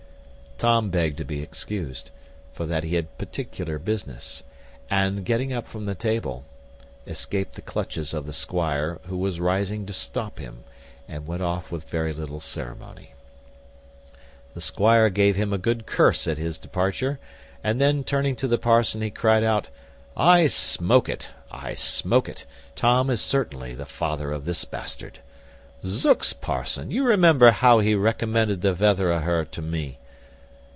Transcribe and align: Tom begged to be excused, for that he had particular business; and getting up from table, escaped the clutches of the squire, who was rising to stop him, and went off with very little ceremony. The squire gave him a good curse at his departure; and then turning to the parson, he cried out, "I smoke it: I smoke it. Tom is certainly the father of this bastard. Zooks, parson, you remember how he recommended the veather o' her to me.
Tom 0.57 0.91
begged 0.91 1.17
to 1.17 1.25
be 1.25 1.41
excused, 1.41 2.11
for 2.53 2.67
that 2.67 2.83
he 2.83 2.93
had 2.93 3.17
particular 3.17 3.79
business; 3.79 4.43
and 4.91 5.25
getting 5.25 5.51
up 5.51 5.67
from 5.67 5.91
table, 5.95 6.45
escaped 7.07 7.53
the 7.55 7.63
clutches 7.63 8.13
of 8.13 8.27
the 8.27 8.33
squire, 8.33 8.99
who 9.07 9.17
was 9.17 9.39
rising 9.39 9.87
to 9.87 9.91
stop 9.93 10.37
him, 10.37 10.63
and 11.07 11.25
went 11.25 11.41
off 11.41 11.71
with 11.71 11.89
very 11.89 12.13
little 12.13 12.39
ceremony. 12.39 13.15
The 14.53 14.61
squire 14.61 15.09
gave 15.09 15.35
him 15.35 15.51
a 15.51 15.57
good 15.57 15.87
curse 15.87 16.27
at 16.27 16.37
his 16.37 16.59
departure; 16.59 17.19
and 17.63 17.81
then 17.81 18.03
turning 18.03 18.35
to 18.35 18.47
the 18.47 18.59
parson, 18.59 19.01
he 19.01 19.09
cried 19.09 19.43
out, 19.43 19.69
"I 20.15 20.45
smoke 20.45 21.09
it: 21.09 21.31
I 21.49 21.73
smoke 21.73 22.29
it. 22.29 22.45
Tom 22.75 23.09
is 23.09 23.19
certainly 23.19 23.73
the 23.73 23.87
father 23.87 24.31
of 24.31 24.45
this 24.45 24.63
bastard. 24.63 25.21
Zooks, 25.83 26.33
parson, 26.33 26.91
you 26.91 27.03
remember 27.03 27.49
how 27.49 27.79
he 27.79 27.95
recommended 27.95 28.61
the 28.61 28.75
veather 28.75 29.11
o' 29.11 29.21
her 29.21 29.43
to 29.45 29.61
me. 29.63 29.97